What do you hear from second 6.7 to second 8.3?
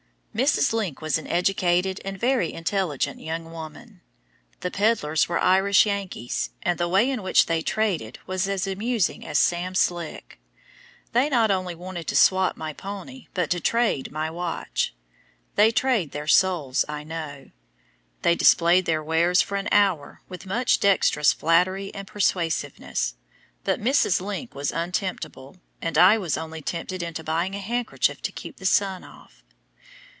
the way in which they "traded"